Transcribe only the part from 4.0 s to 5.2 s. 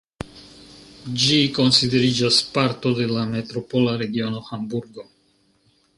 regiono Hamburgo.